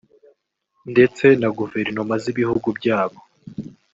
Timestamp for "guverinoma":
1.57-2.15